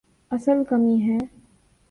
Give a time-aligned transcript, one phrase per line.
[0.31, 1.17] اصل کمی ہے۔